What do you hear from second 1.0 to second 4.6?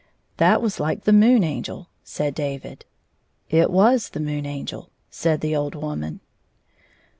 the Moon Angel," said David. "It was the Moon